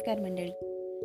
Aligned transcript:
नमस्कार 0.00 0.20
मंडळी. 0.20 0.50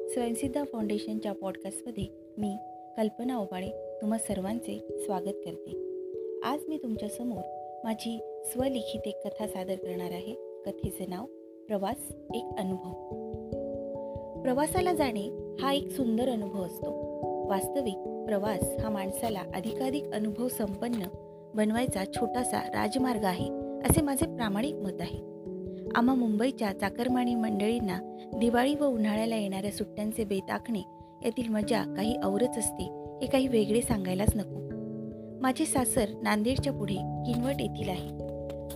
स्वयंसिद्धा 0.10 0.64
फाउंडेशनच्या 0.64 1.34
पॉडकास्टमध्ये 1.34 2.08
मी 2.38 2.58
कल्पना 2.98 3.38
ओबाळे 3.38 3.70
तुम्हा 4.02 4.18
सर्वांचे 4.18 5.02
स्वागत 5.06 5.36
करते. 5.46 5.72
आज 6.44 6.60
मी 6.68 6.78
तुमच्यासमोर 6.78 7.42
माझी 7.84 8.42
स्वलिखित 8.46 9.02
एक 9.06 9.28
कथा 9.28 9.48
सादर 9.48 9.76
करणार 9.76 10.12
आहे. 10.12 10.62
कथेचे 10.66 11.06
नाव 11.06 11.26
प्रवास 11.68 12.16
एक 12.34 12.46
अनुभव. 12.60 12.92
प्रवासाला 14.42 14.94
जाणे 14.94 15.56
हा 15.60 15.74
एक 15.74 15.90
सुंदर 15.90 16.30
अनुभव 16.30 16.64
असतो. 16.66 16.92
वास्तविक 17.50 18.26
प्रवास 18.28 18.64
हा 18.80 18.90
माणसाला 18.90 19.42
अधिकाधिक 19.56 20.08
अनुभव 20.14 20.48
संपन्न 20.48 21.08
बनवायचा 21.56 22.06
छोटासा 22.06 22.60
राजमार्ग 22.60 23.24
आहे 23.24 23.50
असे 23.80 24.02
माझे 24.02 24.26
प्रामाणिक 24.26 24.76
मत 24.76 24.98
आहे. 25.00 25.35
आम्हा 25.96 26.16
मुंबईच्या 26.16 26.72
चाकरमानी 26.80 27.36
मंडळींना 27.36 28.00
दिवाळी 28.38 28.76
व 28.76 28.86
उन्हाळ्याला 28.86 29.36
येणाऱ्या 29.36 29.72
सुट्ट्यांचे 29.72 30.24
बेत 30.24 30.52
आखणे 30.52 30.80
यातील 31.26 31.48
मजा 31.48 31.94
काही 31.98 32.16
औरच 32.24 32.58
असते 32.58 32.84
हे 33.22 33.26
काही 33.28 33.48
वेगळे 33.48 33.82
सांगायलाच 33.82 34.36
नको. 34.36 34.60
माझे 35.42 35.66
सासर 35.66 36.06
नांदेडच्या 36.24 36.74
पुढे 36.74 36.94
किनवट 36.94 37.62
येथील 37.62 37.90
आहे. 37.90 38.10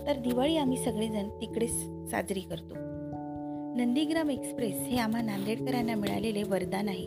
तर 0.06 0.12
दिवाळी 0.16 0.56
आम्ही 0.56 0.76
सगळेजण 0.76 1.28
तिकडेच 1.28 1.72
साजरी 2.10 2.40
करतो. 2.40 2.74
नंदीग्राम 3.76 4.30
एक्सप्रेस 4.30 4.74
हे 4.74 4.98
आम्हा 4.98 5.22
नांदेडकरांना 5.22 5.94
मिळालेले 5.94 6.42
वरदान 6.42 6.88
आहे. 6.88 7.06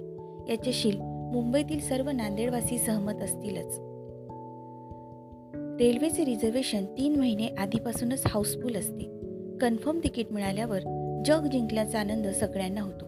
याच्याशी 0.50 0.92
मुंबईतील 1.02 1.80
सर्व 1.80 2.10
नांदेडवासी 2.10 2.78
सहमत 2.78 3.22
असतीलच. 3.22 3.80
रेल्वेचे 5.82 6.26
रिझर्वेशन 6.26 6.86
तीन 6.86 7.20
महिने 7.20 7.48
आधीपासूनच 7.48 8.24
हाऊसफुल 8.28 8.76
असते. 8.76 9.23
कन्फर्म 9.64 10.00
तिकीट 10.00 10.32
मिळाल्यावर 10.32 10.80
जग 11.26 11.46
जिंकल्याचा 11.46 12.00
आनंद 12.00 12.28
सगळ्यांना 12.28 12.82
होतो. 12.82 13.06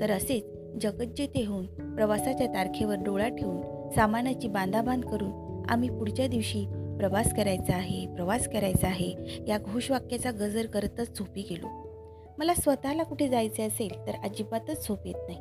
तर 0.00 0.10
असेच 0.10 0.44
जगज्जेते 0.82 1.44
होऊन 1.44 1.94
प्रवासाच्या 1.94 2.46
तारखेवर 2.46 2.94
डोळा 2.94 3.28
ठेवून 3.28 3.90
सामानाची 3.90 4.48
बांधाबांध 4.48 5.04
करून 5.04 5.62
आम्ही 5.68 5.88
पुढच्या 5.88 6.26
दिवशी 6.26 6.66
प्रवास 6.98 7.34
करायचा 7.34 7.74
आहे 7.74 8.06
प्रवास 8.06 8.48
करायचा 8.48 8.86
आहे 8.86 9.14
या 9.48 9.58
घोषवाक्याचा 9.58 10.30
गजर 10.30 10.66
करतच 10.66 11.18
झोपी 11.18 11.42
गेलो. 11.50 11.66
मला 12.38 12.54
स्वतःला 12.54 13.02
कुठे 13.02 13.28
जायचे 13.28 13.62
असेल 13.62 14.06
तर 14.06 14.12
अजिबातच 14.24 14.88
झोप 14.88 15.06
येत 15.06 15.28
नाही. 15.28 15.40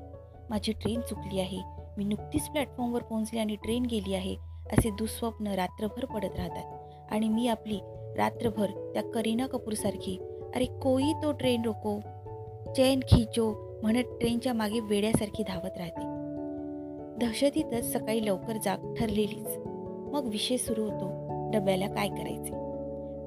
माझी 0.50 0.72
ट्रेन 0.72 1.02
चुकली 1.02 1.40
आहे. 1.40 1.60
मी 1.98 2.04
नुकतीच 2.04 2.50
प्लॅटफॉर्मवर 2.50 3.02
पोहोचले 3.02 3.40
आणि 3.40 3.56
ट्रेन 3.56 3.86
गेली 3.86 4.14
आहे 4.14 4.36
असे 4.72 4.90
दुःस्वप्न 4.90 5.48
रात्रभर 5.48 6.06
पडत 6.06 6.38
राहतात. 6.38 6.78
आणि 7.12 7.30
मी 7.30 7.48
आपली 7.48 7.80
रात्रभर 8.18 8.92
त्या 8.94 9.04
करीना 9.04 9.48
कपूरसारखी 9.48 10.20
अरे 10.56 10.66
कोई 10.66 11.14
तो 11.14 11.32
ट्रेन 11.32 11.62
रोको 11.66 12.00
चैन 12.76 13.00
खिचो 13.00 13.80
म्हणत 13.82 14.04
ट्रेनच्या 14.20 14.54
मागे 14.54 14.80
वेड्यासारखी 14.80 15.44
धावत 15.44 15.78
राहते. 15.78 16.02
दहशतीतच 17.18 17.94
सकाळी 17.94 18.26
लवकर 18.26 18.58
जाग 18.64 18.94
ठरलेलीच. 18.94 19.58
मग 20.14 20.26
विषय 20.26 20.58
सुरू 20.58 20.84
होतो 20.84 21.10
डब्याला 21.52 21.88
काय 21.88 22.08
करायचे? 22.08 22.62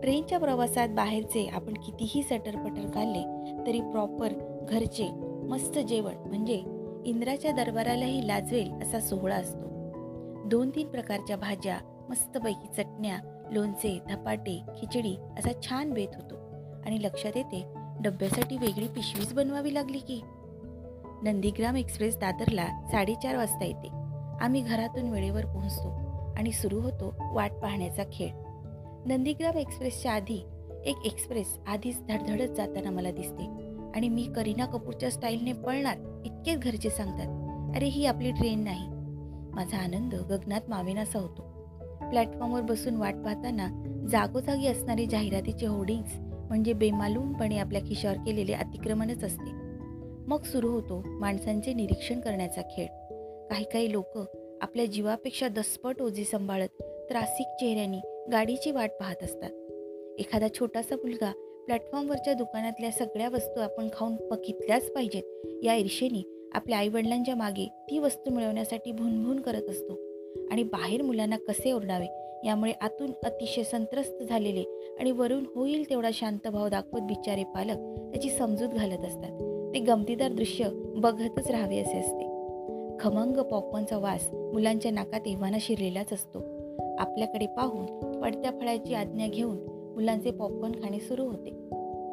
ट्रेनच्या 0.00 0.39
प्रवासात 0.39 0.89
बाहेरचे 0.89 1.47
आपण 1.53 1.75
कितीही 1.75 2.22
सटरपटर 2.22 2.91
काढले 2.91 3.22
तरी 3.66 3.81
प्रॉपर 3.81 4.33
घरचे 4.69 5.09
मस्त 5.48 5.78
जेवण 5.78 6.14
म्हणजे 6.27 6.62
इंद्राच्या 7.05 7.53
दरबारालाही 7.53 8.27
लाजवेल 8.27 8.72
असा 8.72 9.00
सोहळा 9.00 9.36
असतो. 9.36 9.64
दोन 10.48 10.70
तीन 10.70 10.86
प्रकारच्या 10.86 11.36
भाज्या 11.36 11.78
मस्तपैकी 12.09 12.83
चटण्या 12.83 13.47
लोणचे 13.53 13.98
धपाटे 14.09 14.62
खिचडी 14.77 15.16
असा 15.38 15.50
छान 15.62 15.91
बेत 15.91 16.09
होतो. 16.14 16.44
आणि 16.87 17.03
लक्षात 17.03 17.37
येते 17.37 17.65
डब्यासाठी 18.01 18.57
वेगळी 18.57 18.89
पिशवीच 18.89 19.33
बनवावी 19.33 19.75
लागली 19.75 19.99
की. 19.99 20.21
नंदीग्राम 21.23 21.77
एक्सप्रेस 21.77 22.17
दादरला 22.17 22.67
साडेचार 22.93 23.37
वाजता 23.37 23.65
येते. 23.65 23.89
आम्ही 24.41 24.61
घरातून 24.61 25.09
वेळेवर 25.09 25.47
पोहोचतो 25.47 25.89
आणि 26.37 26.53
सुरू 26.53 26.81
होतो 26.81 27.15
वाट 27.33 27.53
पाहण्याचा 27.53 28.03
खेळ. 28.12 28.28
नंदीग्राम 29.06 29.59
एक्सप्रेसच्या 29.59 30.12
आधी 30.12 30.44
एक 30.84 30.97
एक्सप्रेस 31.05 31.59
आधीच 31.67 32.03
धडधडत 32.06 32.55
जाताना 32.55 32.91
मला 32.91 33.11
दिसते 33.11 33.44
आणि 33.94 34.09
मी 34.09 34.23
करीना 34.37 34.67
कपूरच्या 34.67 35.11
स्टाईलने 35.11 35.53
पळणार 35.53 35.97
इतकेच 36.25 36.59
घरचे 36.59 36.91
सांगतात 36.91 37.77
अरे 37.77 37.87
ही 37.87 38.06
आपली 38.06 38.31
ट्रेन 38.31 38.65
नाही. 38.65 38.89
माझा 39.55 39.77
आनंद 39.77 40.15
गगनात 40.15 40.61
मावेनासा 40.69 41.19
होतो. 41.19 41.43
प्लॅटफॉर्मवर 42.11 42.61
बसून 42.61 42.97
वाट 42.97 43.15
पाहताना 43.15 43.69
जागोजागी 44.11 44.67
असणारे 44.67 45.06
जाहिरातीचे 45.06 45.67
होर्डिंग्स 45.67 46.12
म्हणजे 46.49 46.72
बेमालूमपणे 46.72 47.59
आपल्या 47.59 47.82
खिशावर 47.82 48.16
केलेले 48.16 48.53
अतिक्रमणच 48.53 49.25
असते. 49.25 49.50
मग 50.27 50.43
सुरू 50.43 50.69
होतो 50.69 51.03
माणसांचे 51.06 51.75
निरीक्षण 51.75 52.21
करण्याचा 52.21 52.60
खेळ. 52.60 52.87
काही 53.50 53.65
काही 53.65 53.93
लोक 53.93 54.19
आपल्या 54.60 54.84
जीवापेक्षा 54.84 55.49
दसपट 55.49 56.03
ओझे 56.03 56.25
सांभाळत 56.25 56.82
त्रासिक 56.82 57.47
चेहऱ्याने 57.47 58.28
गाडीची 58.32 58.71
वाट 58.71 58.91
पाहत 59.00 59.22
असतात. 59.22 59.50
एखादा 60.19 60.49
छोटासा 60.49 60.97
मुलगा 60.97 61.32
प्लॅटफॉर्मवरच्या 61.66 62.34
दुकानातल्या 62.34 62.91
सगळ्या 62.91 63.28
वस्तू 63.28 63.61
आपण 63.61 63.88
खाऊन 63.93 64.16
बघितल्याच 64.28 64.93
पाहिजेत 64.93 65.47
या 65.65 65.75
ईर्षेने 65.75 66.50
आपल्या 66.55 66.78
आईवडिलांच्या 66.78 67.34
मागे 67.34 67.69
ती 67.91 67.99
वस्तू 67.99 68.31
मिळवण्यासाठी 68.31 68.93
भुनभुन 68.93 69.41
करत 69.41 69.71
असतो. 69.71 69.93
आणि 70.50 70.62
बाहेर 70.62 71.03
मुलांना 71.03 71.37
कसे 71.37 71.72
ओरडावे 71.72 72.06
यामुळे 72.44 72.72
आतून 72.81 73.10
अतिशय 73.25 73.62
संत्रस्त 73.62 74.22
झालेले 74.22 74.94
आणि 75.00 75.10
वरून 75.10 75.44
होईल 75.55 75.91
तेवढा 75.91 76.10
शांत 76.12 76.49
भाव 76.49 76.69
दाखवत 76.69 77.00
बिचारे 77.00 77.44
पालक 77.44 77.77
त्याची 78.12 78.31
समजूत 78.31 78.69
घालत 78.69 79.05
असतात. 79.05 79.31
ते 79.75 79.78
गमतीदार 79.78 80.32
दृश्य 80.32 80.69
बघतच 80.97 81.50
राहावे 81.50 81.78
असे 81.78 81.99
असते. 81.99 82.34
खमंग 83.00 83.37
पॉपकॉर्नचा 83.37 83.99
वास 83.99 84.28
मुलांच्या 84.32 84.93
नाकात 84.93 85.21
एव्हाना 85.27 85.56
शिरलेलाच 85.60 86.12
असतो. 86.12 86.38
आपल्याकडे 86.99 87.47
पाहून 87.47 87.87
पडत्या 88.21 88.50
फळाची 88.50 88.94
आज्ञा 88.94 89.26
घेऊन 89.26 89.56
मुलांचे 89.94 90.31
पॉपकॉर्न 90.31 90.72
खाणे 90.72 91.00
सुरू 91.00 91.25
होते. 91.25 91.50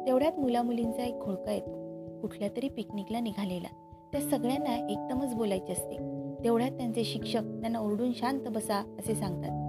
तेवढ्यात 0.06 0.38
मुलामुलींचा 0.38 1.04
एक 1.04 1.18
घोळका 1.18 1.52
येतो. 1.52 1.82
कुठल्या 2.20 2.48
तरी 2.48 2.68
पिकनिकला 2.68 3.20
निघालेला. 3.20 3.68
त्या 4.12 4.20
सगळ्यांना 4.20 4.88
एकदमच 4.90 5.34
बोलायचे 5.34 5.72
असते. 5.72 5.96
तेवढ्यात 6.44 6.70
त्यांचे 6.70 7.04
शिक्षक 7.04 7.42
त्यांना 7.42 7.78
ओरडून 7.78 8.12
शांत 8.12 8.40
बसा 8.40 8.96
असे 8.98 9.14
सांगतात. 9.14 9.61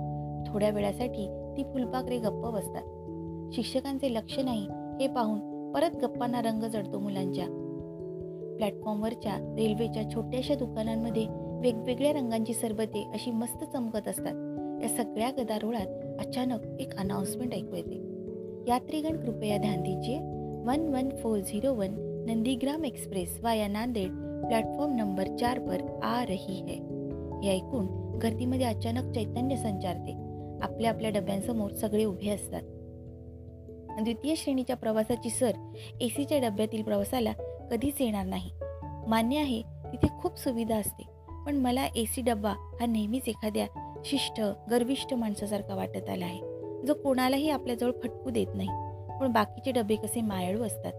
थोड्या 0.48 0.70
वेळासाठी 0.70 1.54
ती 1.58 1.64
फुलपाखरे 1.64 2.20
गप्प 2.20 2.48
बसतात. 2.54 2.84
शिक्षकांचे 3.54 4.14
लक्ष 4.14 4.40
नाही 4.40 4.68
हे 5.00 5.08
पाहून 5.08 5.72
परत 5.72 5.96
गप्पांना 5.96 6.42
रंग 6.42 6.64
जडतो 6.64 7.00
मुलांच्या. 7.00 7.46
प्लॅटफॉर्मवरच्या 8.58 9.56
रेल्वेच्या 9.58 10.10
छोट्याशा 10.10 10.56
दुकानांमध्ये 10.56 11.26
वेगवेगळ्या 11.62 12.14
रंगांची 12.14 12.54
सरबते 12.54 13.08
अशी 13.14 13.32
मस्त 13.32 13.64
चमकत 13.64 14.08
असतात. 14.08 14.34
या 14.84 14.90
सगळ्या 14.90 15.32
गदारोळात 15.32 16.20
अचानक 16.20 16.60
एक 16.80 16.96
अनाउन्समेंट 16.96 17.54
ऐकू 17.54 17.76
येते. 17.76 17.96
यात्रीगण 18.68 19.18
कृपया 19.18 19.58
ध्यान 19.58 19.82
दीजिए. 19.82 20.18
One 20.66 20.94
one 20.94 21.10
four 21.10 21.40
zero 21.40 21.74
one 21.74 22.24
Nandigram 22.28 22.86
express 22.86 23.40
via 23.44 23.68
Nanded 23.68 24.10
platform 24.48 24.96
number 24.96 25.24
चार 25.40 25.60
पर 25.60 26.00
आ 26.04 26.26
रही 26.26 26.56
है. 26.56 26.76
हे 27.44 27.50
ऐकून 27.52 27.86
गर्दीमध्ये 28.24 28.66
अचानक 28.66 29.14
चैतन्य 29.14 29.56
संचारते. 29.56 30.23
आपल्या 30.64 30.92
आपल्या 30.92 31.10
डब्यांसमोर 31.10 31.72
सगळे 31.72 32.04
उभे 32.06 32.30
असतात. 32.30 32.62
द्वितीय 34.04 34.36
श्रेणीच्या 34.36 34.76
प्रवासाची 34.76 35.30
सर 35.30 35.52
ए 36.02 36.08
सीच्या 36.08 36.40
डब्यातील 36.40 36.84
प्रवासाला 36.84 37.32
कधीच 37.72 38.02
येणार 38.02 38.26
नाही. 38.26 38.52
मान्य 39.08 39.38
आहे 39.38 39.62
तिथे 39.62 40.08
खूप 40.22 40.38
सुविधा 40.38 40.78
असते 40.78 41.04
पण 41.46 41.56
मला 41.56 41.86
ए 41.96 42.06
सी 42.06 42.22
डब्बा 42.22 42.50
हा 42.50 42.86
नेहमीच 42.86 43.28
एखाद्या 43.28 43.66
शिष्ट 44.06 44.42
गर्विष्ठ 44.72 45.14
माणसासारखा 45.14 45.76
वाटत 45.76 46.10
आला 46.10 46.26
आहे 46.26 46.40
जो 46.88 46.94
कोणालाही 46.94 47.50
आपल्याजवळ 47.50 47.92
फटकू 48.04 48.30
देत 48.30 48.48
नाही 48.56 48.70
पण 49.20 49.32
बाकीचे 49.32 49.72
डबे 49.72 49.96
कसे 49.96 50.22
मायाळू 50.22 50.64
असतात. 50.64 50.94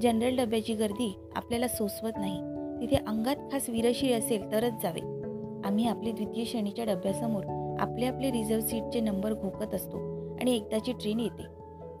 जनरल 0.00 0.36
डब्याची 0.36 0.74
गर्दी 0.74 1.14
आपल्याला 1.36 1.68
सोसवत 1.68 2.12
नाही 2.16 2.40
तिथे 2.80 2.96
अंगात 2.96 3.36
खास 3.52 3.68
विरशीळ 3.68 4.18
असेल 4.18 4.52
तरच 4.52 4.72
जावे. 4.82 5.00
आम्ही 5.68 5.86
आपली 5.86 6.12
द्वितीय 6.12 6.44
श्रेणीच्या 6.44 6.84
डब्यासमोर 6.84 7.44
आपले 7.80 8.06
आपले 8.06 8.30
रिझर्व्ह 8.30 8.66
सीटचे 8.66 9.00
नंबर 9.00 9.32
घोकत 9.32 9.74
असतो 9.74 9.96
आणि 10.40 10.56
एकदाची 10.56 10.92
ट्रेन 10.92 11.20
येते. 11.20 11.42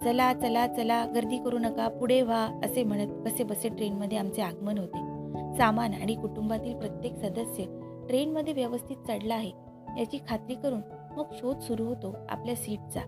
चला 0.04 0.32
चला 0.32 0.66
चला 0.66 1.06
गर्दी 1.06 1.38
करू 1.38 1.58
नका 1.58 1.88
पुढे 1.88 2.22
व्हा 2.22 2.60
असे 2.64 2.84
म्हणत 2.84 3.08
कसे 3.26 3.44
बसे 3.44 3.68
ट्रेनमध्ये 3.68 4.18
आमचे 4.18 4.42
आगमन 4.42 4.78
होते. 4.78 4.98
सामान 5.56 5.94
आणि 5.94 6.14
कुटुंबातील 6.14 6.78
प्रत्येक 6.78 7.16
सदस्य 7.16 7.64
ट्रेनमध्ये 8.08 8.52
व्यवस्थित 8.52 8.96
चढला 9.08 9.34
आहे. 9.34 9.52
याची 9.98 10.18
खात्री 10.28 10.54
करून 10.54 10.80
मग 11.16 11.24
शोध 11.32 11.58
सुरू 11.58 11.84
होतो 11.84 12.16
आपल्या 12.28 12.54
सीटचा 12.54 13.00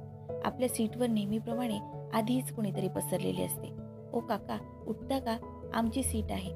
आपल्या 0.45 0.69
सीटवर 0.69 1.07
नेहमीप्रमाणे 1.07 1.79
आधीच 2.13 2.53
कुणीतरी 2.53 2.89
पसरलेले 2.89 3.45
असते. 3.45 3.69
ओ 4.13 4.21
काका 4.21 4.59
उठता 4.87 5.19
का? 5.19 5.37
आमची 5.75 6.03
सीट 6.03 6.33
आहे. 6.33 6.51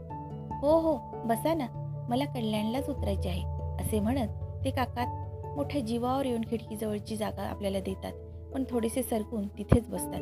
हो 0.61 0.81
हो 0.81 0.99
बसा 1.25 1.55
ना. 1.55 1.67
मला 2.09 2.25
कल्याणलाच 2.25 2.91
उतरायचे 2.91 3.29
आहे 3.29 3.43
असे 3.85 4.00
म्हणत 4.00 4.29
ते 4.64 4.70
काका 4.70 5.21
मोठ्या 5.56 5.81
जीवावर 5.81 6.26
येऊन 6.26 6.40
खिडकीजवळची 6.40 7.16
जागा 7.16 7.43
आपल्याला 7.43 7.81
देतात. 7.81 8.12
पण 8.54 8.64
थोडेसे 8.70 9.02
सरकून 9.02 9.49
तिथेच 9.49 9.88
बसतात. 9.88 10.20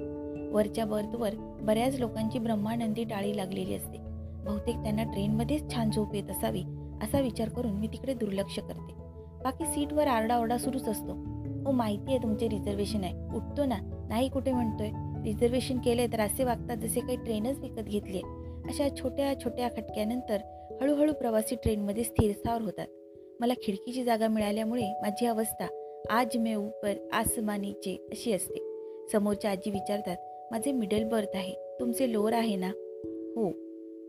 वरच्या 0.53 0.85
बर्थवर 0.85 1.35
बऱ्याच 1.37 2.01
लोकांची 2.01 2.39
ब्रह्मानंदी 2.39 3.05
टाळी 3.05 3.37
लागलेली 3.37 3.75
असते. 3.75 3.99
बहुतेक 4.45 4.77
त्यांना 4.77 5.03
ट्रेनमध्येच 5.03 5.75
छान 5.75 5.91
झोप 5.91 6.15
येत 6.15 6.31
असावी 6.31 6.63
असा 7.03 7.21
विचार 7.21 7.49
करून 7.49 7.73
मी 7.73 7.87
तिकडे 7.87 8.15
दुर्लक्ष 8.15 8.59
करते. 8.59 8.95
बाकी 9.45 9.65
सीटवर 9.65 10.07
आरडाओरडा 10.07 10.59
सुरूच 10.59 10.89
असतो. 10.89 11.13
हो 11.67 11.73
माहिती 11.73 12.11
आहे 12.11 12.23
तुमचे 12.23 12.49
रिझर्वेशन 12.49 13.05
आहे. 13.05 13.37
उठतो 13.37 13.65
ना. 13.65 14.07
नाही 14.09 14.29
कुठे 14.29 14.53
म्हणतोय. 14.53 14.91
रिझर्वेशन 15.25 15.79
केले 15.79 16.07
तर 16.07 16.21
असे 16.21 16.45
वागतात 16.45 16.77
जसे 16.77 17.01
काही 17.01 17.17
ट्रेनच 17.17 17.59
विकत 17.59 17.83
घेतली 17.83 18.19
आहे 18.19 18.53
अशा 18.69 18.97
छोट्या 18.97 19.41
छोट्या 19.41 19.69
खटक्यानंतर 19.69 20.39
हळूहळू 20.81 21.13
प्रवासी 21.13 21.55
ट्रेनमध्ये 21.55 22.05
स्थिरस्थावर 22.05 22.63
होतात. 22.63 22.87
मला 23.41 23.53
खिडकीची 23.63 24.05
जागा 24.05 24.29
मिळाल्यामुळे 24.29 24.93
माझी 25.03 25.27
अवस्था 25.27 25.67
आज 26.11 26.37
मे 26.37 26.55
ऊपर 26.55 27.09
आसमानीचे 27.13 28.07
अशी 28.11 28.33
असते. 28.33 28.59
समोरच्या 29.13 29.51
आजी 29.51 29.71
विचारतात 29.71 30.17
माझे 30.51 30.73
मिडल 30.73 31.05
बर्थ 31.05 31.29
आहे 31.35 31.55
तुमचे 31.81 32.13
लोअर 32.13 32.33
आहे 32.33 32.57
ना? 32.57 32.67
हो. 33.37 33.53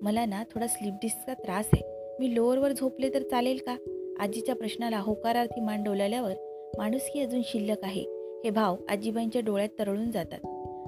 मला 0.01 0.25
ना 0.25 0.43
थोडा 0.43 0.67
स्लीप 0.67 0.93
डिस्कचा 0.93 1.33
त्रास 1.33 1.65
आहे. 1.73 1.83
मी 2.19 2.35
लोअरवर 2.35 2.71
झोपले 2.71 3.09
तर 3.13 3.21
चालेल 3.21 3.59
का? 3.67 3.75
आजीच्या 4.19 4.55
प्रश्नाला 4.55 4.99
होकारार्थी 4.99 5.61
मान 5.61 5.83
डोलावल्यावर 5.83 6.33
माणुसकी 6.77 7.19
अजून 7.19 7.41
शिल्लक 7.43 7.83
आहे. 7.83 8.01
हे 8.43 8.49
भाव 8.49 8.75
आजीबाईंच्या 8.89 9.41
डोळ्यात 9.41 9.69
तरळून 9.79 10.11
जातात. 10.11 10.45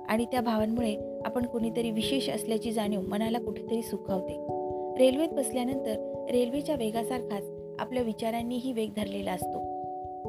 आणि 0.10 0.26
त्या 0.26 0.42
भावांमुळे 0.42 1.22
आपण 1.26 1.46
कोणीतरी 1.46 1.92
विशेष 1.92 2.30
असल्याची 2.30 2.72
जाणीव 2.72 3.02
मनाला 3.02 3.40
कुठेतरी 3.40 3.82
सुखावते. 3.82 4.34
रेल्वेत 5.04 5.30
बसल्यानंतर 5.30 6.26
रेल्वेच्या 6.32 6.76
वेगासारखाच 6.76 7.44
आपल्या 7.84 8.04
विचारांनीही 8.04 8.72
वेग 8.72 8.90
धरलेला 8.96 9.32
असतो. 9.32 9.60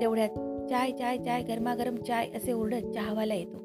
तेवढ्यात 0.01 0.29
चाय 0.71 0.91
चाय 0.91 1.19
चाय 1.19 1.43
गरमागरम 1.43 1.97
चाय 1.97 2.29
असे 2.35 2.53
ओरडत 2.53 2.91
चहावाला 2.95 3.35
येतो. 3.35 3.59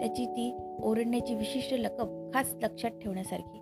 त्याची 0.00 0.26
ती 0.26 0.54
ओरडण्याची 0.82 1.34
विशिष्ट 1.34 1.74
लकब 1.74 2.30
खास 2.34 2.54
लक्षात 2.62 2.90
ठेवण्यासारखी. 2.90 3.58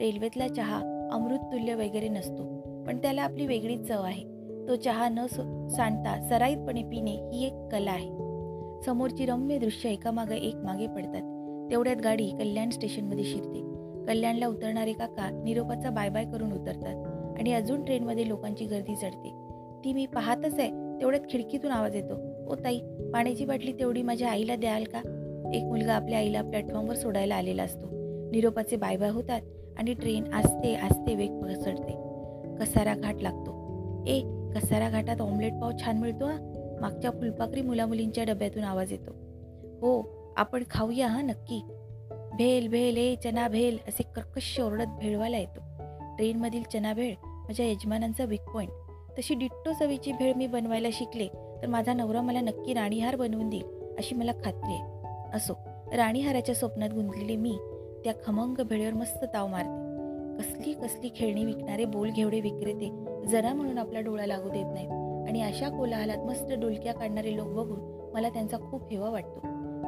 रेल्वेतला 0.00 0.48
चहा 0.48 1.08
अमृततुल्य 1.12 1.74
वगैरे 1.74 2.08
नसतो 2.08 2.42
पण 2.86 2.98
त्याला 2.98 3.22
आपली 3.22 3.46
वेगळीच 3.46 3.88
चव 3.88 4.02
आहे. 4.02 4.22
तो 4.68 4.76
चहा 4.76 5.08
न 5.08 5.26
सांडता 5.68 6.26
सराईतपणे 6.28 6.82
पिणे 6.82 7.30
ही 7.32 7.46
एक 7.46 7.54
कला 7.72 7.90
आहे. 7.90 8.10
समोरची 8.82 9.26
रम्य 9.26 9.58
दृश्य 9.58 9.90
एकामागे 9.90 10.36
एक 10.36 10.56
मागे 10.56 10.86
पडतात. 10.86 11.70
तेवढ्यात 11.70 11.96
गाडी 11.96 12.30
कल्याण 12.30 12.70
स्टेशनमध्ये 12.70 13.24
शिरते. 13.24 13.60
कल्याणला 14.06 14.46
उतरणारे 14.46 14.92
काका 14.92 15.30
निरोपाचा 15.44 15.90
बाय 15.90 16.08
बाय 16.08 16.24
करून 16.24 16.52
उतरतात. 16.52 17.10
आणि 17.38 17.52
अजून 17.52 17.84
ट्रेनमध्ये 17.84 18.28
लोकांची 18.28 18.64
गर्दी 18.64 18.96
चढते. 18.96 19.30
ती 19.84 19.92
मी 19.92 20.06
पाहतच 20.06 20.58
आहे 20.58 21.00
तेवढ्यात 21.00 21.22
खिडकीतून 21.30 21.70
आवाज 21.70 21.96
येतो. 21.96 22.14
ओ 22.48 22.54
ताई 22.54 22.78
पाण्याची 23.12 23.44
बाटली 23.44 23.72
तेवढी 23.72 24.02
माझ्या 24.02 24.30
आईला 24.30 24.56
द्याल 24.56 24.84
का? 24.84 24.98
एक 25.54 25.62
मुलगा 25.62 25.94
आपल्या 25.94 26.18
आईला 26.18 26.42
प्लॅटफॉर्मवर 26.42 26.94
सोडायला 26.94 27.34
आलेला 27.34 27.62
असतो. 27.62 27.86
निरोपाचे 28.30 28.76
बाय 28.76 28.96
बाय 28.96 29.10
होतात 29.10 29.40
आणि 29.78 29.94
ट्रेन 29.94 30.32
आस्ते 30.32 30.74
आस्ते 30.74 31.14
वेग 31.14 31.40
पसरते. 31.42 31.92
कसारा 32.60 32.94
घाट 32.94 33.14
लागतो. 33.22 33.54
ए 34.06 34.20
कसारा 34.54 34.90
घाटात 34.90 35.20
ऑमलेट 35.20 35.52
पाव 35.52 35.70
छान 35.84 35.98
मिळतो 35.98 36.24
हा? 36.24 36.36
मागच्या 36.80 37.10
फुलपाखरी 37.10 37.62
मुलामुलींच्या 37.62 38.24
डब्यातून 38.24 38.64
आवाज 38.64 38.92
येतो. 38.92 39.10
हो 39.80 40.02
आपण 40.36 40.62
खाऊया 40.70 41.06
हा 41.06 41.22
नक्की. 41.22 41.62
भेल 42.34 42.68
भेल 42.68 42.96
ए 42.96 43.14
चना 43.14 43.48
भेल 43.48 43.78
असे 43.88 44.02
कर्कश 44.02 44.60
ओरडत 44.60 44.86
भेळवायला 45.00 45.38
येतो. 45.38 45.60
ट्रेनमधील 46.16 46.62
चना 46.62 46.92
भेळ 46.92 47.14
माझ्या 47.24 47.66
यजमानांचा 47.66 48.24
वीक 48.24 48.50
पॉईंट 48.54 48.70
तशी 49.18 49.34
डिट्टो 49.34 49.72
चवीची 49.72 50.12
भेळ 50.12 50.32
मी 50.36 50.46
बनवायला 50.46 50.88
शिकले 50.92 51.28
तर 51.62 51.66
माझा 51.66 51.92
नवरा 51.92 52.22
मला 52.22 52.40
नक्की 52.40 52.74
राणीहार 52.74 53.16
बनवून 53.16 53.48
देईल 53.48 53.64
अशी 53.98 54.14
मला 54.14 54.32
खात्री 54.32 54.72
आहे. 54.72 54.82
असो 55.34 55.52
राणीहाराच्या 55.96 56.54
स्वप्नात 56.54 56.90
गुंतलेले 56.94 57.36
मी 57.36 57.58
त्या 58.04 58.12
खमंग 58.26 58.60
भेळेवर 58.60 58.94
मस्त 58.94 59.24
ताव 59.24 59.46
मारते. 59.46 59.84
कसली 60.38 60.72
कसली 60.72 61.10
खेळणी 61.16 61.44
विकणारे 61.44 61.84
बोल 61.84 62.10
घेवडे 62.10 62.40
विक्रेते 62.40 62.90
जरा 63.26 63.54
म्हणून 63.54 63.78
आपला 63.78 64.00
डोळा 64.00 64.26
लागू 64.26 64.48
देत 64.48 64.66
नाहीत. 64.72 64.90
आणि 65.28 65.42
अशा 65.42 65.68
कोलाहलात 65.68 66.18
मस्त 66.18 66.52
डोलक्या 66.52 66.94
काढणारे 66.94 67.36
लोक 67.36 67.48
बघून 67.48 68.10
मला 68.14 68.28
त्यांचा 68.28 68.56
खूप 68.58 68.90
हेवा 68.90 69.10
वाटतो. 69.10 69.40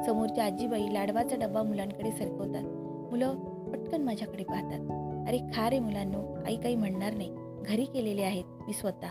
समोरच्या 0.05 0.45
आजीबाई 0.45 0.93
लाडवाचा 0.93 1.35
डब्बा 1.35 1.63
मुलांकडे 1.63 2.11
सरकवतात. 2.11 2.63
मुलं 3.11 3.35
पटकन 3.71 4.01
माझ्याकडे 4.01 4.43
पाहतात. 4.43 5.06
अरे 5.27 5.37
खा 5.37 5.69
रे 5.69 5.79
मुलांनो 5.79 6.43
आई 6.47 6.55
काही 6.55 6.75
म्हणणार 6.75 7.13
नाही. 7.13 7.35
घरी 7.65 7.85
केलेले 7.85 8.21
आहेत 8.21 8.43
मी 8.45 8.73
स्वतः. 8.73 9.07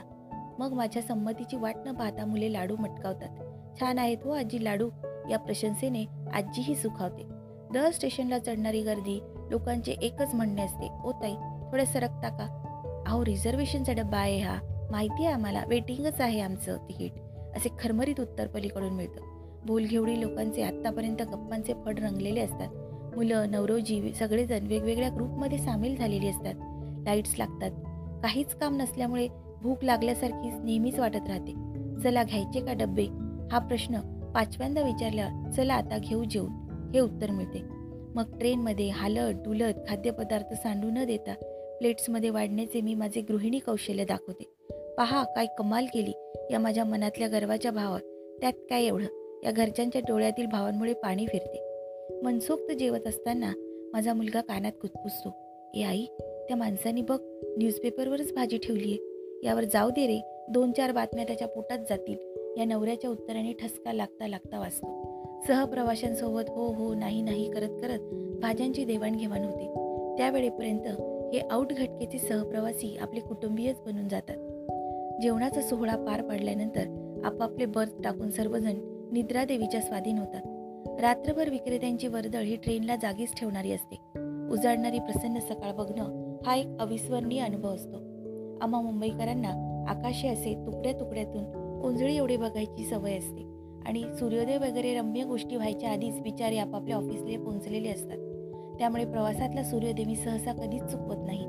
मग 0.59 0.73
माझ्या 0.73 1.03
संमतीची 1.03 1.57
वाट 1.57 1.75
न 1.87 1.93
पाहता 1.95 2.27
मुले 2.27 2.53
लाडू 2.53 2.77
मटकावतात. 2.77 3.29
छान 3.81 3.99
आहेत 3.99 4.17
हो 4.25 4.31
आजी 4.31 4.65
लाडू. 4.65 4.91
या 5.31 5.39
प्रशंसेने 5.39 6.05
आजीही 6.35 6.75
सुखावते. 6.75 7.23
दर 7.73 7.91
स्टेशनला 7.91 8.39
चढणारी 8.39 8.83
गर्दी 8.83 9.21
लोकांचे 9.51 9.93
एकच 9.93 10.35
म्हणणे 10.35 10.63
असते 10.63 10.91
ओ 11.05 11.13
ताई 11.13 11.35
थोडं 11.73 11.85
सरकता 11.85 12.29
का? 12.29 12.63
अहो 13.07 13.25
रिझर्वेशनचा 13.25 13.93
डब्बा 13.93 14.19
आहे 14.19 14.39
हा. 14.39 14.89
माहिती 14.91 15.25
आहे 15.25 15.35
आम्हाला. 15.35 15.65
वेटिंगच 15.69 16.21
आहे 16.21 16.41
आमचं 16.41 16.77
तिकीट. 16.77 17.13
असे 17.57 17.69
खरमरीत 17.79 18.21
उत्तर 18.21 18.47
पलीकडून 18.47 18.93
मिळतं. 18.93 19.21
भूलघेवडी 19.67 20.21
लोकांचे 20.21 20.63
आत्तापर्यंत 20.63 21.23
गप्पांचे 21.23 21.73
फड 21.85 21.99
रंगलेले 21.99 22.41
असतात. 22.41 22.69
मुलं 23.17 23.51
नवरोजी 23.51 24.13
सगळेजण 24.15 24.67
वेगवेगळ्या 24.67 25.09
ग्रुपमध्ये 25.15 25.59
सामील 25.59 25.97
झालेली 25.97 26.29
असतात. 26.29 26.55
लाईट्स 27.05 27.35
लागतात. 27.39 27.71
काहीच 28.23 28.55
काम 28.55 28.77
नसल्यामुळे 28.77 29.29
भूक 29.63 29.85
लागल्यासारखीच 29.85 30.55
नेहमीच 30.65 30.99
वाटत 30.99 31.29
राहते. 31.29 31.53
चला 32.03 32.23
घ्यायचे 32.23 32.61
का 32.61 32.73
डब्बे? 32.73 33.05
हा 33.53 33.59
प्रश्न 33.59 34.01
पाचव्यांदा 34.35 34.81
विचारल्यावर 34.81 35.51
चला 35.51 35.75
आता 35.75 35.99
घेऊ 35.99 36.25
जेवून. 36.25 36.51
हे 36.95 37.01
उत्तर 37.01 37.31
मिळते. 37.31 37.63
मग 38.15 38.39
ट्रेनमध्ये 38.39 38.89
हालत 38.89 39.35
डुलत 39.35 39.75
खाद्यपदार्थ 39.89 40.55
सांडू 40.55 40.89
न 40.91 41.05
देता 41.05 41.35
प्लेट्समध्ये 41.79 42.31
वाढण्याचे 42.31 42.81
मी 42.81 42.95
माझे 42.95 43.21
गृहिणी 43.21 43.59
कौशल्य 43.59 44.05
दाखवते. 44.05 44.45
पहा 44.99 45.25
काय 45.25 45.47
कमाल 45.59 45.87
केली. 45.95 46.13
या 46.51 46.59
माझ्या 46.59 46.85
मनातल्या 46.85 47.29
गर्वाच्या 47.29 47.73
भावात 47.73 48.01
त्यात 48.41 48.53
काय 48.53 48.85
एवढं? 48.85 49.41
या 49.45 49.51
घरच्यांच्या 49.51 50.01
डोळ्यातील 50.09 50.47
भावांमुळे 50.47 50.93
पाणी 50.93 51.27
फिरते. 51.27 51.66
मनसोक्त 52.11 52.73
जेवत 52.73 53.07
असताना 53.07 53.53
माझा 53.93 54.15
मुलगा 54.15 54.41
कानात 54.41 54.73
कुचकुचतो 54.81 55.35
ए 55.75 55.83
आई 55.83 56.05
त्या 56.49 56.57
माणसाने 56.57 57.03
बघ 57.03 57.19
न्यूजपेपरवरच 57.59 58.35
भाजी 58.35 58.59
ठेवली 58.59 58.93
आहे 58.93 58.99
यावर 59.47 59.65
जाऊ 59.65 59.91
दे 59.91 60.07
रे 60.07 60.21
दोन 60.51 60.73
चार 60.73 60.93
बातम्या 60.93 61.25
त्याच्या 61.25 61.49
पोटात 61.49 61.79
जातील. 61.79 62.17
या 62.59 62.65
नवऱ्याच्या 62.65 63.11
उत्तराने 63.11 63.53
ठसका 63.53 63.93
लागता 63.93 64.29
लागता 64.29 64.59
वाचतो. 64.59 65.43
सहप्रवाशांसोबत 65.49 66.43
हो 66.49 66.73
हो 66.73 66.95
नाही 66.95 67.23
नाही 67.23 67.51
करत 67.51 67.81
करत 67.83 67.99
भाज्यांची 68.41 68.85
देवाणघेवाण 68.85 69.45
होते. 69.45 69.67
त्यावेळेपर्यंत 70.19 70.87
हे 71.35 71.41
आऊट 71.51 71.73
घटकेचे 71.73 72.19
सहप्रवासी 72.19 72.97
आपले 73.01 73.21
कुटुंबीयच 73.21 73.81
बनून 73.81 74.09
जातात. 74.09 74.37
जेवणाचा 75.23 75.61
सोहळा 75.61 75.97
पार 75.97 76.23
पाडल्यानंतर 76.23 77.03
आपापले 77.25 77.67
बर्थ 77.67 78.03
टाकून 78.05 78.31
सर्वजण 78.31 78.75
निद्रादेवीच्या 79.13 79.81
स्वाधीन 79.81 80.19
होतात. 80.19 80.41
रात्रभर 81.01 81.51
विक्रेत्यांची 81.51 82.07
वर्दळ 82.07 82.39
ही 82.39 82.57
ट्रेनला 82.57 82.97
जागीच 82.97 83.41
ठेवणारी 83.41 83.73
असते. 83.73 83.95
उजाडणारी 84.53 84.99
प्रसन्न 84.99 85.39
सकाळ 85.39 85.73
बघणं 85.73 86.37
हा 86.47 86.57
एक 86.57 86.67
अविस्मरणीय 86.81 87.41
अनुभव 87.41 87.75
असतो. 87.75 87.97
आम्हा 88.61 88.81
मुंबईकरांना 88.81 89.49
आकाशे 89.89 90.29
असे 90.29 90.55
तुकड्या 90.67 90.93
तुकड्यातून 90.93 91.45
उंजळी 91.85 92.17
एवढे 92.17 92.37
बघायची 92.37 92.85
सवय 92.85 93.17
असते 93.17 93.43
आणि 93.87 94.03
सूर्योदय 94.19 94.57
वगैरे 94.57 94.95
रम्य 94.95 95.25
गोष्टी 95.25 95.57
व्हायच्या 95.57 95.91
आधीच 95.91 96.21
बिचारे 96.21 96.59
आपापल्या 96.59 96.97
ऑफिसला 96.97 97.45
पोहोचलेले 97.45 97.89
असतात. 97.89 98.19
त्यामुळे 98.79 99.05
प्रवासातला 99.05 99.63
सूर्योदय 99.63 100.05
मी 100.05 100.17
सहसा 100.17 100.53
कधीच 100.53 100.83
चुकवत 100.83 101.25
नाही. 101.27 101.45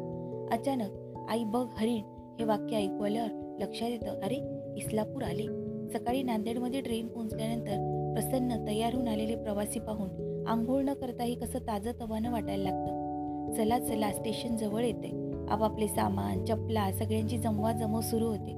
अचानक 0.52 0.90
आई 1.30 1.44
बघ 1.44 1.68
हरिण 1.78 2.02
हे 2.40 2.44
वाक्य 2.44 2.76
ऐकू 2.76 3.04
आल्यावर 3.04 3.58
लक्षात 3.62 3.90
येतं 3.90 4.22
अरे 4.22 4.36
इस्लापूर 4.78 5.24
आले. 5.24 5.44
सकाळी 5.90 6.24
नांदेडमध्ये 6.24 6.82
ट्रेन 6.82 7.08
पोहोचल्यानंतर 7.08 7.97
प्रसन्न 8.14 8.68
तयार 8.68 8.94
होऊन 8.94 9.08
आलेले 9.08 9.36
प्रवासी 9.36 9.80
पाहून 9.80 10.44
आंघोळ 10.48 10.82
न 10.82 10.94
करताही 10.94 11.36
कसं 11.36 11.60
ताजं 11.60 11.92
तवानं 12.00 12.32
वाटायला 12.32 12.64
लागतं. 12.64 13.08
चला 13.54 13.80
चला 13.80 14.12
स्टेशन 14.12 14.58
जवळ 14.58 14.84
येते. 14.84 15.28
आपापले 15.50 15.88
सामान 15.88 16.46
चपला 16.46 16.92
सगळ्यांची 16.92 17.38
जमवा 17.38 17.72
जमव 17.72 18.02
सुरू 18.02 18.26
होते. 18.26 18.54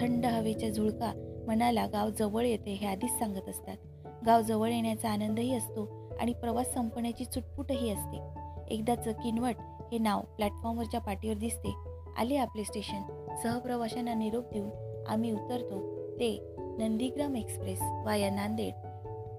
थंड 0.00 0.26
हवेच्या 0.26 0.68
झुळका 0.68 1.42
मनाला 1.46 1.86
गाव 1.86 2.10
जवळ 2.18 2.46
येते 2.46 2.72
हे 2.72 2.86
आधीच 2.86 3.10
सांगत 3.10 3.48
असतात. 3.48 3.76
गाव 4.26 4.42
जवळ 4.42 4.68
येण्याचा 4.68 5.10
आनंदही 5.10 5.54
असतो 5.54 6.08
आणि 6.20 6.32
प्रवास 6.32 6.74
संपण्याची 6.74 7.24
चुटपुटही 7.24 7.90
असते. 7.90 8.20
एकदाचं 8.70 9.12
किनवट 9.12 9.54
हे 9.92 9.98
नाव 9.98 10.20
प्लॅटफॉर्मवरच्या 10.20 11.00
पाठीवर 11.00 11.34
दिसते. 11.34 11.74
आले 12.18 12.36
आपले 12.36 12.64
स्टेशन. 12.64 13.26
सहप्रवाशांना 13.42 14.14
निरोप 14.14 14.52
देऊन 14.52 15.04
आम्ही 15.08 15.32
उतरतो. 15.32 15.98
ते 16.14 16.54
Nandigram 16.58 17.36
express 17.36 17.78
via 17.82 18.30
Nanded. 18.30 18.87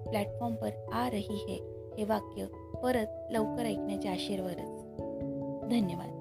platform 0.09 0.55
पर 0.55 0.69
आ 0.93 1.09
रही 1.09 1.37
है 1.49 1.55
हे 1.97 2.03
वाक्य 2.03 2.45
परत 2.83 3.31
लवकर 3.31 3.65
ऐकण्याच्या 3.65 4.11
आशेरवरच 4.11 4.77
धन्यवाद. 5.71 6.18